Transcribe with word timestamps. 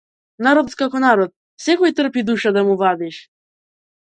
Народот 0.45 0.77
како 0.79 1.01
народ 1.03 1.33
секој 1.65 1.93
трпи 2.01 2.25
душа 2.31 2.55
да 2.57 2.65
му 2.71 2.79
вадиш. 2.83 3.21